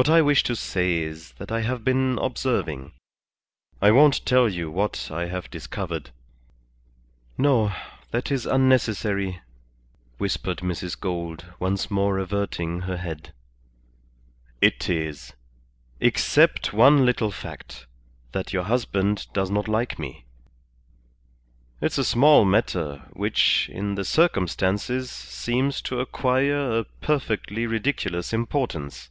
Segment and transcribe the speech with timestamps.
[0.00, 2.92] What I wish to say is that I have been observing.
[3.82, 6.10] I won't tell you what I have discovered"
[7.46, 7.72] "No.
[8.12, 9.40] That is unnecessary,"
[10.16, 10.96] whispered Mrs.
[11.00, 13.32] Gould, once more averting her head.
[14.60, 15.32] "It is.
[15.98, 17.86] Except one little fact,
[18.30, 20.26] that your husband does not like me.
[21.80, 29.10] It's a small matter, which, in the circumstances, seems to acquire a perfectly ridiculous importance.